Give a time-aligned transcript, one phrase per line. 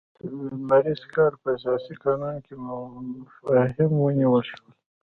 [0.19, 0.21] د
[0.55, 4.71] لمریز کال په اساسي قانون کې مفاهیم ونیول شول.